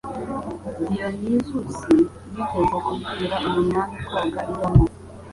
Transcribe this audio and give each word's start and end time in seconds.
Dionysus 0.87 1.75
yigeze 2.35 2.77
kubwira 2.85 3.35
uyu 3.45 3.61
mwami 3.67 3.97
koga 4.09 4.19
ibamo 4.51 4.85